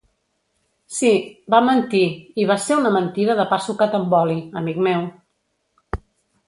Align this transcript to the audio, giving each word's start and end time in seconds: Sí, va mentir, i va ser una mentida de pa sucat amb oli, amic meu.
Sí, 0.99 1.11
va 1.55 1.59
mentir, 1.67 2.01
i 2.43 2.47
va 2.53 2.57
ser 2.65 2.79
una 2.81 2.93
mentida 2.97 3.37
de 3.41 3.47
pa 3.53 3.61
sucat 3.69 4.01
amb 4.01 4.21
oli, 4.23 4.41
amic 4.63 4.83
meu. 4.89 5.07